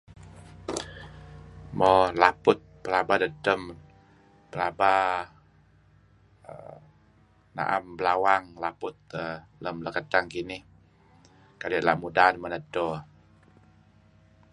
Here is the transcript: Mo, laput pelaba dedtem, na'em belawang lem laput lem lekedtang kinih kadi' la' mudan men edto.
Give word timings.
Mo, 1.77 1.91
laput 2.21 2.57
pelaba 2.83 3.15
dedtem, 3.23 3.61
na'em 7.55 7.85
belawang 7.97 8.43
lem 8.51 8.59
laput 8.63 8.95
lem 9.63 9.77
lekedtang 9.85 10.27
kinih 10.33 10.63
kadi' 11.61 11.85
la' 11.87 11.99
mudan 12.01 12.33
men 12.41 12.57
edto. 12.59 12.87